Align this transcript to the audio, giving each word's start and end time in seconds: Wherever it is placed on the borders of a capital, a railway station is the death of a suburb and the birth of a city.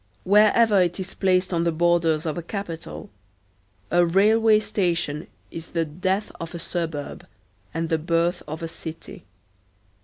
Wherever 0.23 0.81
it 0.81 0.99
is 0.99 1.13
placed 1.13 1.53
on 1.53 1.63
the 1.63 1.71
borders 1.71 2.25
of 2.25 2.35
a 2.35 2.41
capital, 2.41 3.11
a 3.91 4.03
railway 4.03 4.59
station 4.59 5.27
is 5.51 5.67
the 5.67 5.85
death 5.85 6.31
of 6.39 6.55
a 6.55 6.57
suburb 6.57 7.27
and 7.71 7.87
the 7.89 7.99
birth 7.99 8.41
of 8.47 8.63
a 8.63 8.67
city. 8.67 9.25